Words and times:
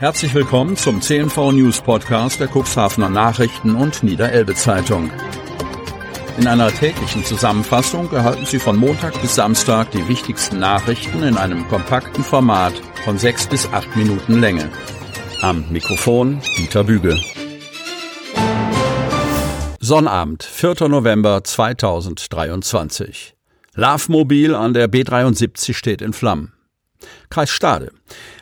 Herzlich 0.00 0.32
willkommen 0.32 0.78
zum 0.78 1.02
CNV 1.02 1.52
News 1.52 1.82
Podcast 1.82 2.40
der 2.40 2.48
Cuxhavener 2.48 3.10
Nachrichten 3.10 3.74
und 3.74 4.02
Niederelbe 4.02 4.54
Zeitung. 4.54 5.10
In 6.38 6.46
einer 6.46 6.70
täglichen 6.72 7.22
Zusammenfassung 7.22 8.10
erhalten 8.10 8.46
Sie 8.46 8.58
von 8.58 8.78
Montag 8.78 9.20
bis 9.20 9.34
Samstag 9.34 9.90
die 9.90 10.08
wichtigsten 10.08 10.58
Nachrichten 10.58 11.22
in 11.22 11.36
einem 11.36 11.68
kompakten 11.68 12.24
Format 12.24 12.72
von 13.04 13.18
sechs 13.18 13.46
bis 13.46 13.70
acht 13.74 13.94
Minuten 13.94 14.40
Länge. 14.40 14.70
Am 15.42 15.66
Mikrofon 15.70 16.40
Dieter 16.56 16.84
Bügel. 16.84 17.20
Sonnabend, 19.80 20.44
4. 20.44 20.88
November 20.88 21.44
2023. 21.44 23.34
Love-Mobil 23.74 24.54
an 24.54 24.72
der 24.72 24.90
B73 24.90 25.74
steht 25.74 26.00
in 26.00 26.14
Flammen. 26.14 26.54
Kreis 27.28 27.50
Stade. 27.50 27.92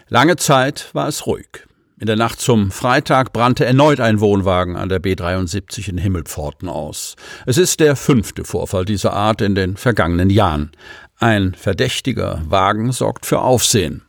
Lange 0.09 0.37
Zeit 0.37 0.91
war 0.93 1.09
es 1.09 1.27
ruhig. 1.27 1.67
In 2.01 2.07
der 2.07 2.17
Nacht 2.17 2.41
zum 2.41 2.71
Freitag 2.71 3.33
brannte 3.33 3.65
erneut 3.65 3.99
ein 3.99 4.21
Wohnwagen 4.21 4.77
an 4.77 4.89
der 4.89 5.03
B73 5.03 5.89
in 5.89 5.99
Himmelpforten 5.99 6.69
aus. 6.69 7.17
Es 7.45 7.59
ist 7.59 7.81
der 7.81 7.97
fünfte 7.97 8.45
Vorfall 8.45 8.85
dieser 8.85 9.15
Art 9.15 9.41
in 9.41 9.57
den 9.57 9.77
vergangenen 9.77 10.31
Jahren. 10.31 10.71
Ein 11.19 11.55
verdächtiger 11.55 12.41
Wagen 12.49 12.93
sorgt 12.93 13.27
für 13.27 13.41
Aufsehen. 13.41 14.03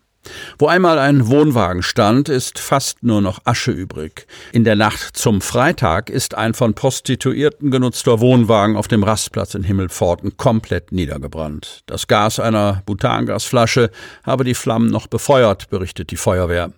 Wo 0.57 0.67
einmal 0.67 0.99
ein 0.99 1.27
Wohnwagen 1.27 1.83
stand, 1.83 2.29
ist 2.29 2.59
fast 2.59 3.03
nur 3.03 3.21
noch 3.21 3.39
Asche 3.45 3.71
übrig. 3.71 4.27
In 4.52 4.63
der 4.63 4.75
Nacht 4.75 5.17
zum 5.17 5.41
Freitag 5.41 6.09
ist 6.09 6.35
ein 6.35 6.53
von 6.53 6.73
Prostituierten 6.73 7.71
genutzter 7.71 8.19
Wohnwagen 8.19 8.75
auf 8.75 8.88
dem 8.88 9.03
Rastplatz 9.03 9.55
in 9.55 9.63
Himmelpforten 9.63 10.38
komplett 10.38 10.91
niedergebrannt. 10.91 11.81
Das 11.85 12.07
Gas 12.07 12.39
einer 12.39 12.81
Butangasflasche 12.85 13.91
habe 14.23 14.43
die 14.43 14.55
Flammen 14.55 14.89
noch 14.89 15.07
befeuert, 15.07 15.69
berichtet 15.69 16.11
die 16.11 16.17
Feuerwehr. 16.17 16.71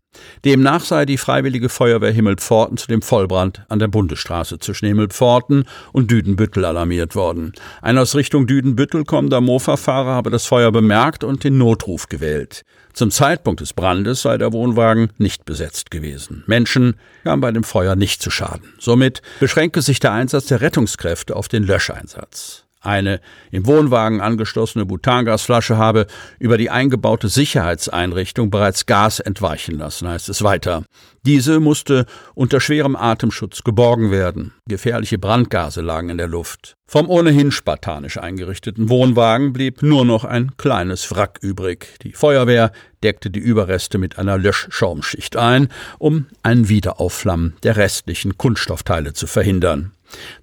Demnach 0.43 0.83
sei 0.83 1.05
die 1.05 1.17
Freiwillige 1.17 1.69
Feuerwehr 1.69 2.11
Himmelpforten 2.11 2.77
zu 2.77 2.87
dem 2.87 3.01
Vollbrand 3.01 3.63
an 3.69 3.79
der 3.79 3.87
Bundesstraße 3.87 4.57
zwischen 4.59 4.87
Himmelpforten 4.87 5.65
und 5.91 6.09
Düdenbüttel 6.09 6.65
alarmiert 6.65 7.15
worden. 7.15 7.53
Ein 7.81 7.97
aus 7.97 8.15
Richtung 8.15 8.47
Düdenbüttel 8.47 9.03
kommender 9.05 9.41
Mofa-Fahrer 9.41 10.13
habe 10.13 10.31
das 10.31 10.45
Feuer 10.45 10.71
bemerkt 10.71 11.23
und 11.23 11.43
den 11.43 11.57
Notruf 11.57 12.09
gewählt. 12.09 12.63
Zum 12.93 13.11
Zeitpunkt 13.11 13.61
des 13.61 13.73
Brandes 13.73 14.23
sei 14.23 14.37
der 14.37 14.51
Wohnwagen 14.51 15.11
nicht 15.17 15.45
besetzt 15.45 15.91
gewesen. 15.91 16.43
Menschen 16.47 16.95
kamen 17.23 17.41
bei 17.41 17.51
dem 17.51 17.63
Feuer 17.63 17.95
nicht 17.95 18.21
zu 18.21 18.31
Schaden. 18.31 18.73
Somit 18.79 19.21
beschränke 19.39 19.81
sich 19.81 19.99
der 19.99 20.11
Einsatz 20.11 20.47
der 20.47 20.61
Rettungskräfte 20.61 21.35
auf 21.35 21.47
den 21.47 21.63
Löscheinsatz. 21.63 22.65
Eine 22.81 23.21
im 23.51 23.67
Wohnwagen 23.67 24.21
angeschlossene 24.21 24.87
Butangasflasche 24.87 25.77
habe 25.77 26.07
über 26.39 26.57
die 26.57 26.71
eingebaute 26.71 27.29
Sicherheitseinrichtung 27.29 28.49
bereits 28.49 28.87
Gas 28.87 29.19
entweichen 29.19 29.77
lassen, 29.77 30.07
heißt 30.07 30.29
es 30.29 30.43
weiter. 30.43 30.83
Diese 31.23 31.59
musste 31.59 32.07
unter 32.33 32.59
schwerem 32.59 32.95
Atemschutz 32.95 33.63
geborgen 33.63 34.09
werden. 34.09 34.53
Gefährliche 34.67 35.19
Brandgase 35.19 35.81
lagen 35.81 36.09
in 36.09 36.17
der 36.17 36.27
Luft. 36.27 36.75
Vom 36.87 37.07
ohnehin 37.07 37.51
spartanisch 37.51 38.17
eingerichteten 38.17 38.89
Wohnwagen 38.89 39.53
blieb 39.53 39.83
nur 39.83 40.03
noch 40.03 40.25
ein 40.25 40.57
kleines 40.57 41.11
Wrack 41.11 41.37
übrig. 41.41 41.99
Die 42.01 42.13
Feuerwehr 42.13 42.71
deckte 43.03 43.29
die 43.29 43.39
Überreste 43.39 43.99
mit 43.99 44.17
einer 44.17 44.39
Löschschaumschicht 44.39 45.37
ein, 45.37 45.69
um 45.99 46.25
ein 46.41 46.67
Wiederaufflammen 46.67 47.53
der 47.61 47.77
restlichen 47.77 48.37
Kunststoffteile 48.37 49.13
zu 49.13 49.27
verhindern. 49.27 49.91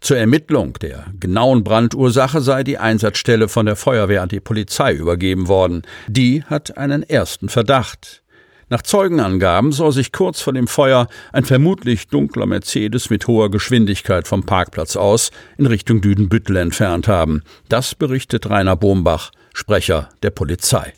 Zur 0.01 0.17
Ermittlung 0.17 0.75
der 0.75 1.07
genauen 1.19 1.65
Brandursache 1.65 2.41
sei 2.41 2.65
die 2.65 2.79
Einsatzstelle 2.79 3.49
von 3.49 3.67
der 3.67 3.77
Feuerwehr 3.77 4.23
an 4.23 4.29
die 4.29 4.41
Polizei 4.41 4.95
übergeben 4.95 5.49
worden. 5.49 5.83
Die 6.07 6.45
hat 6.45 6.77
einen 6.77 7.03
ersten 7.03 7.49
Verdacht. 7.49 8.23
Nach 8.71 8.83
Zeugenangaben 8.83 9.73
soll 9.73 9.93
sich 9.93 10.13
kurz 10.13 10.43
vor 10.43 10.53
dem 10.53 10.69
Feuer 10.69 11.09
ein 11.33 11.45
vermutlich 11.45 12.09
dunkler 12.09 12.45
Mercedes 12.45 13.09
mit 13.09 13.27
hoher 13.27 13.51
Geschwindigkeit 13.51 14.29
vom 14.29 14.45
Parkplatz 14.45 14.97
aus 14.97 15.31
in 15.57 15.65
Richtung 15.65 16.03
Düdenbüttel 16.03 16.57
entfernt 16.57 17.09
haben. 17.09 17.43
Das 17.71 17.95
berichtet 17.95 18.51
Rainer 18.51 18.77
Bombach, 18.77 19.31
Sprecher 19.55 20.11
der 20.23 20.31
Polizei. 20.31 20.93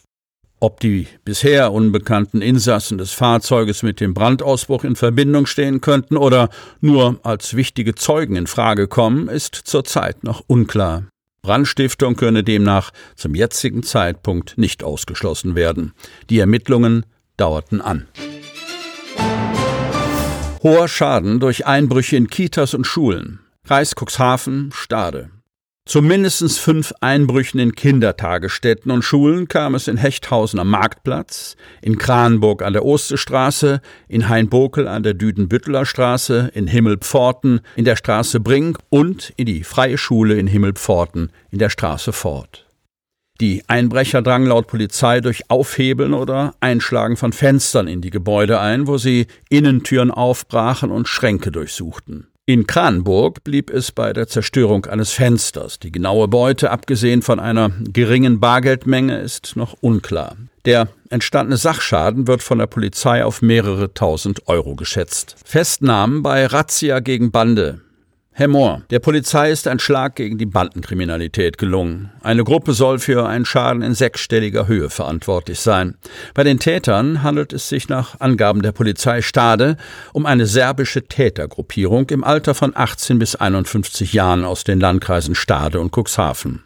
Ob 0.63 0.79
die 0.81 1.07
bisher 1.25 1.73
unbekannten 1.73 2.43
Insassen 2.43 2.99
des 2.99 3.13
Fahrzeuges 3.13 3.83
mit 3.83 3.99
dem 3.99 4.13
Brandausbruch 4.13 4.85
in 4.85 4.95
Verbindung 4.95 5.47
stehen 5.47 5.81
könnten 5.81 6.19
oder 6.19 6.51
nur 6.83 7.19
als 7.23 7.57
wichtige 7.57 7.95
Zeugen 7.95 8.37
in 8.37 8.47
Frage 8.47 8.87
kommen, 8.87 9.29
ist 9.29 9.55
zurzeit 9.55 10.23
noch 10.23 10.45
unklar. 10.47 11.05
Brandstiftung 11.41 12.15
könne 12.15 12.45
demnach 12.45 12.91
zum 13.17 13.35
jetzigen 13.35 13.83
Zeitpunkt 13.83 14.59
nicht 14.59 14.85
ausgeschlossen 14.85 15.55
werden. 15.55 15.95
Die 16.29 16.39
Ermittlungen 16.39 17.07
dauerten 17.39 17.81
an. 17.81 18.07
Hoher 20.63 20.89
Schaden 20.89 21.41
durch 21.41 21.67
Einbrüche 21.67 22.17
in 22.17 22.29
Kitas 22.29 22.75
und 22.75 22.87
Schulen. 22.87 23.41
Kreis 23.67 23.95
Cuxhaven, 23.99 24.71
Stade. 24.75 25.31
Zu 25.91 26.03
mindestens 26.03 26.57
fünf 26.57 26.93
Einbrüchen 27.01 27.59
in 27.59 27.75
Kindertagesstätten 27.75 28.93
und 28.93 29.03
Schulen 29.03 29.49
kam 29.49 29.75
es 29.75 29.89
in 29.89 29.97
Hechthausen 29.97 30.61
am 30.61 30.71
Marktplatz, 30.71 31.57
in 31.83 31.99
Kranburg 31.99 32.63
an 32.63 32.75
der 32.75 32.85
Osterstraße, 32.85 33.81
in 34.07 34.29
Hainbokel 34.29 34.87
an 34.87 35.03
der 35.03 35.15
Düdenbütteler 35.15 35.85
Straße, 35.85 36.53
in 36.55 36.69
Himmelpforten, 36.69 37.61
in 37.75 37.85
der 37.85 37.97
Straße 37.97 38.39
Brink 38.39 38.79
und 38.89 39.33
in 39.37 39.47
die 39.47 39.65
Freie 39.65 39.99
Schule 39.99 40.37
in 40.37 40.47
Himmelpforten 40.47 41.33
in 41.51 41.59
der 41.59 41.71
Straße 41.71 42.13
Fort. 42.13 42.69
Die 43.41 43.65
Einbrecher 43.67 44.23
drangen 44.23 44.47
laut 44.47 44.69
Polizei 44.69 45.21
durch 45.21 45.51
Aufhebeln 45.51 46.15
oder 46.15 46.55
Einschlagen 46.61 47.17
von 47.17 47.33
Fenstern 47.33 47.89
in 47.89 48.01
die 48.01 48.11
Gebäude 48.11 48.61
ein, 48.61 48.87
wo 48.87 48.97
sie 48.97 49.27
Innentüren 49.49 50.13
aufbrachen 50.13 50.93
und 50.93 51.09
Schränke 51.09 51.51
durchsuchten. 51.51 52.29
In 52.51 52.67
Kranburg 52.67 53.45
blieb 53.45 53.71
es 53.71 53.93
bei 53.93 54.13
der 54.13 54.27
Zerstörung 54.27 54.87
eines 54.87 55.13
Fensters. 55.13 55.79
Die 55.79 55.93
genaue 55.93 56.27
Beute, 56.27 56.73
abgesehen 56.73 57.23
von 57.23 57.39
einer 57.39 57.71
geringen 57.93 58.41
Bargeldmenge, 58.41 59.21
ist 59.21 59.55
noch 59.55 59.77
unklar. 59.81 60.37
Der 60.65 60.89
entstandene 61.11 61.59
Sachschaden 61.59 62.27
wird 62.27 62.43
von 62.43 62.59
der 62.59 62.67
Polizei 62.67 63.25
auf 63.25 63.41
mehrere 63.41 63.95
tausend 63.95 64.49
Euro 64.49 64.75
geschätzt. 64.75 65.37
Festnahmen 65.45 66.25
bei 66.25 66.45
Razzia 66.45 66.99
gegen 66.99 67.31
Bande. 67.31 67.83
Herr 68.41 68.49
Mohr, 68.49 68.81
der 68.89 69.01
Polizei 69.01 69.51
ist 69.51 69.69
ein 69.69 69.79
Schlag 69.79 70.17
gegen 70.17 70.39
die 70.39 70.47
Bandenkriminalität 70.47 71.59
gelungen. 71.59 72.11
Eine 72.23 72.43
Gruppe 72.43 72.73
soll 72.73 72.99
für 72.99 73.29
einen 73.29 73.45
Schaden 73.45 73.83
in 73.83 73.93
sechsstelliger 73.93 74.67
Höhe 74.67 74.89
verantwortlich 74.89 75.61
sein. 75.61 75.99
Bei 76.33 76.43
den 76.43 76.59
Tätern 76.59 77.23
handelt 77.23 77.53
es 77.53 77.69
sich 77.69 77.91
nach 77.91 78.19
Angaben 78.19 78.63
der 78.63 78.73
Polizei 78.73 79.21
Stade 79.21 79.77
um 80.15 80.25
eine 80.25 80.47
serbische 80.47 81.03
Tätergruppierung 81.03 82.09
im 82.09 82.25
Alter 82.25 82.55
von 82.55 82.73
18 82.75 83.19
bis 83.19 83.37
51 83.37 84.15
Jahren 84.15 84.47
aus 84.47 84.65
den 84.65 84.81
Landkreisen 84.81 85.35
Stade 85.35 85.79
und 85.79 85.95
Cuxhaven. 85.95 86.63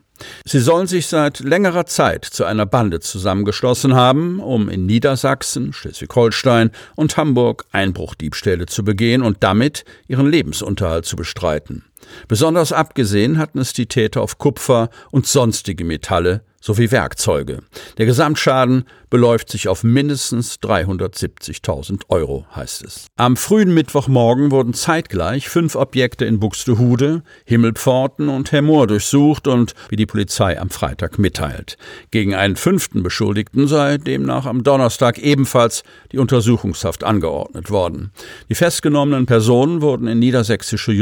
Sie 0.47 0.61
sollen 0.61 0.87
sich 0.87 1.07
seit 1.07 1.41
längerer 1.41 1.87
Zeit 1.87 2.25
zu 2.25 2.45
einer 2.45 2.67
Bande 2.67 3.01
zusammengeschlossen 3.01 3.95
haben, 3.95 4.41
um 4.41 4.69
in 4.69 4.87
Niedersachsen, 4.87 5.73
Schleswig-Holstein 5.73 6.71
und 6.97 7.17
Hamburg 7.17 7.65
Einbruchdiebstähle 7.73 8.67
zu 8.67 8.85
begehen 8.85 9.23
und 9.23 9.43
damit 9.43 9.85
ihren 10.09 10.31
Lebensunterhalt 10.31 11.07
zu 11.07 11.17
bestreiten. 11.17 11.85
Besonders 12.29 12.73
abgesehen 12.73 13.39
hatten 13.39 13.59
es 13.59 13.73
die 13.73 13.87
Täter 13.87 14.23
auf 14.23 14.39
Kupfer 14.39 14.91
und 15.11 15.27
sonstige 15.27 15.85
Metalle 15.85 16.43
sowie 16.65 16.91
Werkzeuge. 16.91 17.59
Der 17.99 18.07
Gesamtschaden 18.07 18.85
beläuft 19.11 19.51
sich 19.51 19.69
auf 19.69 19.85
mindestens 19.85 20.57
370.000 20.61 22.05
Euro, 22.09 22.47
heißt 22.57 22.83
es. 22.85 23.07
Am 23.17 23.37
frühen 23.37 23.75
Mittwochmorgen 23.75 24.51
wurden 24.51 24.73
zeitgleich 24.73 25.51
fünf 25.51 25.77
Objekte 25.77 26.25
in 26.25 26.41
Buxtehude, 26.41 27.23
Himmelpforten 27.45 28.31
und 28.31 28.51
Hemmoor 28.51 28.87
durchsucht 28.87 29.47
und, 29.47 29.75
wie 29.91 29.97
die 29.97 30.07
Polizei 30.07 30.59
am 30.59 30.71
Freitag 30.71 31.19
mitteilt. 31.19 31.77
Gegen 32.11 32.35
einen 32.35 32.57
fünften 32.57 33.03
Beschuldigten 33.03 33.69
sei 33.69 33.99
demnach 33.99 34.47
am 34.47 34.65
Donnerstag 34.65 35.19
ebenfalls 35.19 35.83
die 36.13 36.19
Untersuchungshaft 36.19 37.05
angeordnet 37.05 37.71
worden. 37.71 38.11
Die 38.49 38.55
festgenommenen 38.55 39.27
Personen 39.27 39.83
wurden 39.83 40.09
in 40.09 40.19
niedersächsische 40.19 40.93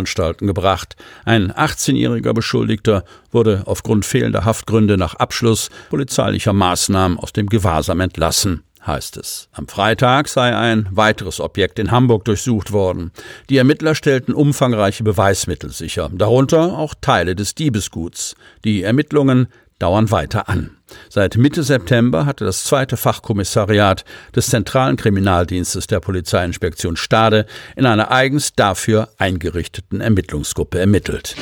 Justizvollzugsanstalten 0.00 0.46
gebracht. 0.46 0.96
Ein 1.24 1.52
18-jähriger 1.52 2.32
Beschuldigter 2.32 3.04
wurde 3.30 3.62
aufgrund 3.66 4.04
fehlender 4.04 4.44
Haftgründe 4.44 4.96
nach 4.96 5.14
Abschluss 5.14 5.70
polizeilicher 5.90 6.52
Maßnahmen 6.52 7.18
aus 7.18 7.32
dem 7.32 7.48
Gewahrsam 7.48 8.00
entlassen 8.00 8.62
heißt 8.86 9.18
es. 9.18 9.50
Am 9.52 9.68
Freitag 9.68 10.26
sei 10.26 10.56
ein 10.56 10.88
weiteres 10.90 11.38
Objekt 11.38 11.78
in 11.78 11.90
Hamburg 11.90 12.24
durchsucht 12.24 12.72
worden. 12.72 13.12
Die 13.50 13.58
Ermittler 13.58 13.94
stellten 13.94 14.32
umfangreiche 14.32 15.04
Beweismittel 15.04 15.68
sicher, 15.68 16.08
darunter 16.10 16.78
auch 16.78 16.94
Teile 16.98 17.36
des 17.36 17.54
Diebesguts. 17.54 18.36
Die 18.64 18.82
Ermittlungen 18.82 19.48
dauern 19.80 20.10
weiter 20.10 20.48
an. 20.48 20.76
Seit 21.08 21.36
Mitte 21.36 21.62
September 21.62 22.26
hatte 22.26 22.44
das 22.44 22.64
zweite 22.64 22.96
Fachkommissariat 22.96 24.04
des 24.34 24.48
Zentralen 24.48 24.96
Kriminaldienstes 24.96 25.86
der 25.86 26.00
Polizeiinspektion 26.00 26.96
Stade 26.96 27.46
in 27.76 27.86
einer 27.86 28.10
eigens 28.10 28.52
dafür 28.54 29.08
eingerichteten 29.18 30.00
Ermittlungsgruppe 30.00 30.78
ermittelt. 30.78 31.34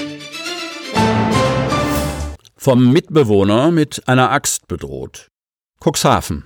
Vom 2.57 2.93
Mitbewohner 2.93 3.71
mit 3.71 4.09
einer 4.09 4.31
Axt 4.31 4.67
bedroht. 4.69 5.29
Cuxhaven. 5.81 6.45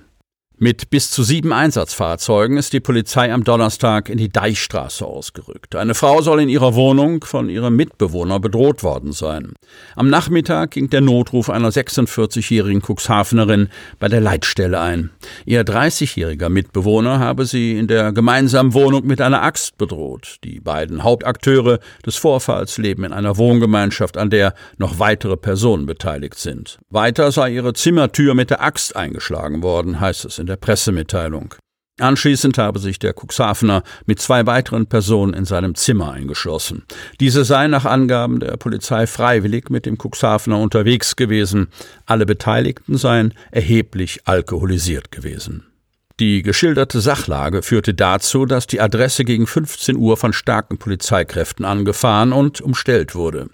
Mit 0.59 0.91
bis 0.91 1.09
zu 1.09 1.23
sieben 1.23 1.51
Einsatzfahrzeugen 1.51 2.57
ist 2.57 2.73
die 2.73 2.79
Polizei 2.79 3.33
am 3.33 3.43
Donnerstag 3.43 4.07
in 4.07 4.19
die 4.19 4.29
Deichstraße 4.29 5.03
ausgerückt. 5.03 5.75
Eine 5.75 5.95
Frau 5.95 6.21
soll 6.21 6.41
in 6.41 6.47
ihrer 6.47 6.75
Wohnung 6.75 7.23
von 7.23 7.49
ihrem 7.49 7.75
Mitbewohner 7.75 8.39
bedroht 8.39 8.83
worden 8.83 9.13
sein. 9.13 9.53
Am 9.95 10.09
Nachmittag 10.09 10.71
ging 10.71 10.91
der 10.91 11.01
Notruf 11.01 11.49
einer 11.49 11.71
46-jährigen 11.71 12.83
Cuxhavenerin 12.83 13.69
bei 13.97 14.09
der 14.09 14.21
Leitstelle 14.21 14.79
ein. 14.79 15.09
Ihr 15.45 15.65
30-jähriger 15.65 16.49
Mitbewohner 16.49 17.17
habe 17.17 17.47
sie 17.47 17.75
in 17.75 17.87
der 17.87 18.11
gemeinsamen 18.11 18.75
Wohnung 18.75 19.07
mit 19.07 19.21
einer 19.21 19.41
Axt 19.41 19.79
bedroht. 19.79 20.37
Die 20.43 20.59
beiden 20.59 21.03
Hauptakteure 21.03 21.79
des 22.05 22.17
Vorfalls 22.17 22.77
leben 22.77 23.05
in 23.05 23.11
einer 23.11 23.37
Wohngemeinschaft, 23.37 24.17
an 24.17 24.29
der 24.29 24.53
noch 24.77 24.99
weitere 24.99 25.35
Personen 25.35 25.87
beteiligt 25.87 26.37
sind. 26.37 26.77
Weiter 26.91 27.31
sei 27.31 27.49
ihre 27.49 27.73
Zimmertür 27.73 28.35
mit 28.35 28.51
der 28.51 28.61
Axt 28.61 28.95
eingeschlagen 28.95 29.63
worden, 29.63 29.99
heißt 29.99 30.25
es 30.25 30.42
in 30.43 30.47
der 30.47 30.57
Pressemitteilung. 30.57 31.55
Anschließend 31.99 32.57
habe 32.57 32.79
sich 32.79 32.99
der 32.99 33.13
Cuxhavener 33.13 33.83
mit 34.05 34.19
zwei 34.19 34.45
weiteren 34.45 34.87
Personen 34.87 35.33
in 35.33 35.45
seinem 35.45 35.75
Zimmer 35.75 36.11
eingeschlossen. 36.11 36.83
Diese 37.19 37.45
seien 37.45 37.71
nach 37.71 37.85
Angaben 37.85 38.39
der 38.39 38.57
Polizei 38.57 39.07
freiwillig 39.07 39.69
mit 39.69 39.85
dem 39.85 39.97
Cuxhavener 39.97 40.57
unterwegs 40.59 41.15
gewesen. 41.15 41.67
Alle 42.05 42.25
Beteiligten 42.25 42.97
seien 42.97 43.33
erheblich 43.51 44.21
alkoholisiert 44.25 45.11
gewesen. 45.11 45.72
Die 46.19 46.43
geschilderte 46.43 47.01
Sachlage 47.01 47.63
führte 47.63 47.95
dazu, 47.95 48.45
dass 48.45 48.67
die 48.67 48.79
Adresse 48.79 49.25
gegen 49.25 49.47
15 49.47 49.95
Uhr 49.95 50.15
von 50.15 50.31
starken 50.31 50.77
Polizeikräften 50.77 51.65
angefahren 51.65 52.33
und 52.33 52.61
umstellt 52.61 53.15
wurde. 53.15 53.47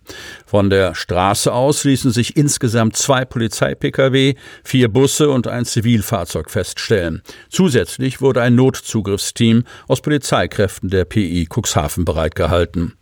Von 0.46 0.70
der 0.70 0.94
Straße 0.94 1.54
aus 1.54 1.86
ließen 1.86 2.12
sich 2.12 2.36
insgesamt 2.36 2.98
zwei 2.98 3.24
Polizei-Pkw, 3.24 4.36
vier 4.66 4.90
Busse 4.90 5.30
und 5.30 5.48
ein 5.48 5.64
Zivilfahrzeug 5.64 6.52
feststellen. 6.52 7.22
Zusätzlich 7.48 8.20
wurde 8.20 8.42
ein 8.42 8.56
Notzugriffsteam 8.56 9.64
aus 9.88 10.02
Polizeikräften 10.02 10.90
der 10.90 11.06
PI 11.06 11.48
Cuxhaven 11.50 12.04
bereitgehalten. 12.04 12.96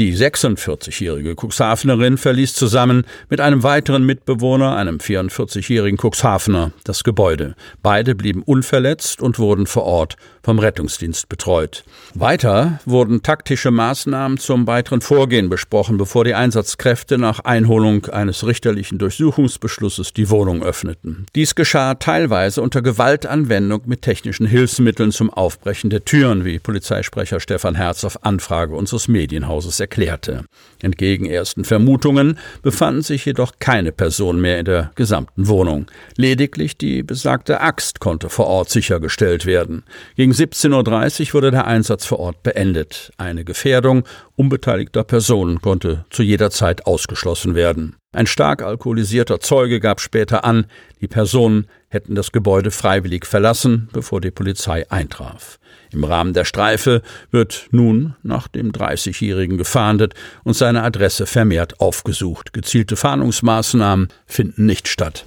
Die 0.00 0.16
46-jährige 0.16 1.36
Cuxhavenerin 1.36 2.18
verließ 2.18 2.54
zusammen 2.54 3.04
mit 3.30 3.40
einem 3.40 3.62
weiteren 3.62 4.04
Mitbewohner, 4.04 4.74
einem 4.74 4.96
44-jährigen 4.98 5.96
Cuxhavener, 5.96 6.72
das 6.82 7.04
Gebäude. 7.04 7.54
Beide 7.82 8.16
blieben 8.16 8.42
unverletzt 8.42 8.95
verletzt 8.96 9.20
und 9.20 9.38
wurden 9.38 9.66
vor 9.66 9.84
Ort 9.84 10.16
vom 10.42 10.58
Rettungsdienst 10.60 11.28
betreut. 11.28 11.82
Weiter 12.14 12.78
wurden 12.84 13.22
taktische 13.22 13.72
Maßnahmen 13.72 14.38
zum 14.38 14.68
weiteren 14.68 15.00
Vorgehen 15.00 15.48
besprochen, 15.48 15.98
bevor 15.98 16.24
die 16.24 16.34
Einsatzkräfte 16.34 17.18
nach 17.18 17.40
Einholung 17.40 18.06
eines 18.06 18.46
richterlichen 18.46 18.98
Durchsuchungsbeschlusses 18.98 20.12
die 20.12 20.30
Wohnung 20.30 20.62
öffneten. 20.62 21.26
Dies 21.34 21.56
geschah 21.56 21.94
teilweise 21.94 22.62
unter 22.62 22.80
Gewaltanwendung 22.80 23.82
mit 23.86 24.02
technischen 24.02 24.46
Hilfsmitteln 24.46 25.10
zum 25.10 25.30
Aufbrechen 25.30 25.90
der 25.90 26.04
Türen, 26.04 26.44
wie 26.44 26.60
Polizeisprecher 26.60 27.40
Stefan 27.40 27.74
Herz 27.74 28.04
auf 28.04 28.24
Anfrage 28.24 28.76
unseres 28.76 29.08
Medienhauses 29.08 29.80
erklärte. 29.80 30.44
Entgegen 30.80 31.26
ersten 31.26 31.64
Vermutungen 31.64 32.38
befanden 32.62 33.02
sich 33.02 33.24
jedoch 33.24 33.54
keine 33.58 33.90
Personen 33.90 34.40
mehr 34.40 34.60
in 34.60 34.64
der 34.64 34.92
gesamten 34.94 35.48
Wohnung. 35.48 35.86
Lediglich 36.16 36.78
die 36.78 37.02
besagte 37.02 37.60
Axt 37.60 37.98
konnte 37.98 38.28
vor 38.28 38.46
Ort 38.46 38.70
sich 38.70 38.85
sichergestellt 38.86 39.46
werden. 39.46 39.82
Gegen 40.14 40.32
17.30 40.32 41.28
Uhr 41.28 41.34
wurde 41.34 41.50
der 41.50 41.66
Einsatz 41.66 42.06
vor 42.06 42.20
Ort 42.20 42.42
beendet. 42.42 43.12
Eine 43.18 43.44
Gefährdung 43.44 44.04
unbeteiligter 44.36 45.02
Personen 45.02 45.60
konnte 45.60 46.04
zu 46.10 46.22
jeder 46.22 46.50
Zeit 46.50 46.86
ausgeschlossen 46.86 47.54
werden. 47.54 47.96
Ein 48.12 48.26
stark 48.26 48.62
alkoholisierter 48.62 49.40
Zeuge 49.40 49.80
gab 49.80 50.00
später 50.00 50.44
an, 50.44 50.66
die 51.00 51.08
Personen 51.08 51.66
hätten 51.88 52.14
das 52.14 52.32
Gebäude 52.32 52.70
freiwillig 52.70 53.26
verlassen, 53.26 53.88
bevor 53.92 54.20
die 54.20 54.30
Polizei 54.30 54.90
eintraf. 54.90 55.58
Im 55.92 56.04
Rahmen 56.04 56.32
der 56.32 56.44
Streife 56.44 57.02
wird 57.30 57.68
nun 57.70 58.14
nach 58.22 58.48
dem 58.48 58.72
30-Jährigen 58.72 59.58
gefahndet 59.58 60.14
und 60.44 60.54
seine 60.54 60.82
Adresse 60.82 61.26
vermehrt 61.26 61.80
aufgesucht. 61.80 62.52
Gezielte 62.52 62.96
Fahndungsmaßnahmen 62.96 64.08
finden 64.26 64.66
nicht 64.66 64.88
statt. 64.88 65.26